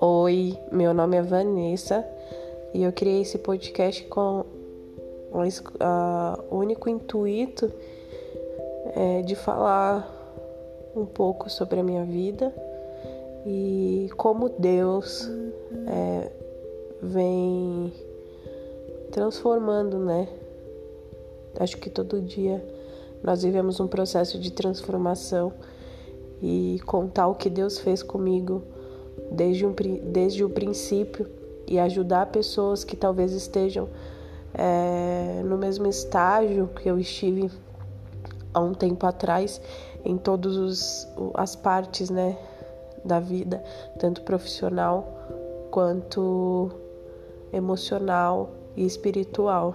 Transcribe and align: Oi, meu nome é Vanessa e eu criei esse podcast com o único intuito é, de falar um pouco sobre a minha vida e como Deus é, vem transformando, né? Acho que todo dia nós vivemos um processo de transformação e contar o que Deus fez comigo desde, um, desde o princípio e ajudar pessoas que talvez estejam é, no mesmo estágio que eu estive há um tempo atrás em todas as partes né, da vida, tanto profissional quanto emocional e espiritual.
Oi, 0.00 0.58
meu 0.72 0.92
nome 0.92 1.16
é 1.16 1.22
Vanessa 1.22 2.04
e 2.74 2.82
eu 2.82 2.92
criei 2.92 3.22
esse 3.22 3.38
podcast 3.38 4.04
com 4.06 4.44
o 5.30 6.56
único 6.56 6.88
intuito 6.88 7.72
é, 8.96 9.22
de 9.22 9.36
falar 9.36 10.10
um 10.96 11.06
pouco 11.06 11.48
sobre 11.48 11.78
a 11.78 11.84
minha 11.84 12.04
vida 12.04 12.52
e 13.46 14.10
como 14.16 14.48
Deus 14.48 15.30
é, 15.86 16.32
vem 17.00 17.92
transformando, 19.12 20.00
né? 20.00 20.28
Acho 21.60 21.76
que 21.76 21.88
todo 21.88 22.20
dia 22.20 22.60
nós 23.22 23.44
vivemos 23.44 23.78
um 23.78 23.86
processo 23.86 24.40
de 24.40 24.50
transformação 24.50 25.52
e 26.42 26.80
contar 26.84 27.28
o 27.28 27.36
que 27.36 27.48
Deus 27.48 27.78
fez 27.78 28.02
comigo 28.02 28.73
desde, 29.34 29.66
um, 29.66 29.74
desde 30.04 30.44
o 30.44 30.48
princípio 30.48 31.28
e 31.66 31.78
ajudar 31.78 32.26
pessoas 32.26 32.84
que 32.84 32.96
talvez 32.96 33.32
estejam 33.32 33.88
é, 34.52 35.42
no 35.44 35.58
mesmo 35.58 35.86
estágio 35.86 36.68
que 36.68 36.88
eu 36.88 36.98
estive 36.98 37.50
há 38.52 38.60
um 38.60 38.72
tempo 38.72 39.06
atrás 39.06 39.60
em 40.04 40.16
todas 40.16 41.08
as 41.34 41.56
partes 41.56 42.10
né, 42.10 42.38
da 43.04 43.18
vida, 43.18 43.62
tanto 43.98 44.22
profissional 44.22 45.06
quanto 45.70 46.70
emocional 47.52 48.50
e 48.76 48.84
espiritual. 48.84 49.74